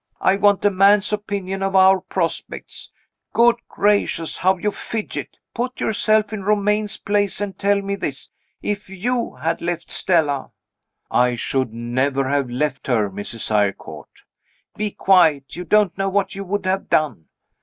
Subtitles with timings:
[0.19, 2.89] I want a man's opinion of our prospects.
[3.33, 5.37] Good gracious, how you fidget!
[5.53, 8.31] Put yourself in Romayne's place, and tell me this.
[8.63, 10.53] If you had left Stella"
[11.11, 13.51] "I should never have left her, Mrs.
[13.51, 14.23] Eyrecourt."
[14.75, 15.55] "Be quiet.
[15.55, 17.25] You don't know what you would have done.